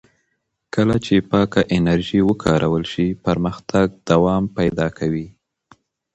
کله 0.75 0.95
چې 1.05 1.15
پاکه 1.29 1.61
انرژي 1.77 2.19
وکارول 2.29 2.83
شي، 2.91 3.07
پرمختګ 3.25 3.87
دوام 4.09 4.43
پیدا 4.57 4.87
کوي. 4.97 5.27